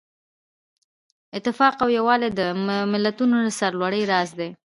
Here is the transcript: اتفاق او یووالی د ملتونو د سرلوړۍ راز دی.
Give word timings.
اتفاق 1.37 1.73
او 1.83 1.87
یووالی 1.97 2.29
د 2.39 2.41
ملتونو 2.91 3.35
د 3.45 3.47
سرلوړۍ 3.59 4.03
راز 4.11 4.29
دی. 4.39 4.49